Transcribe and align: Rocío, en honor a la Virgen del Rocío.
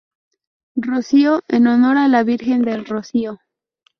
Rocío, 0.77 1.43
en 1.47 1.67
honor 1.67 1.97
a 1.97 2.07
la 2.07 2.23
Virgen 2.23 2.63
del 2.63 2.85
Rocío. 2.87 3.37